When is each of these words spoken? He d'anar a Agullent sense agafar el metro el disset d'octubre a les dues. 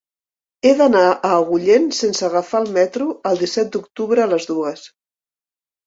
He 0.67 0.71
d'anar 0.79 1.03
a 1.09 1.31
Agullent 1.35 1.85
sense 1.99 2.25
agafar 2.29 2.63
el 2.63 2.67
metro 2.81 3.13
el 3.33 3.41
disset 3.45 3.73
d'octubre 3.79 4.29
a 4.29 4.31
les 4.37 4.53
dues. 4.55 4.93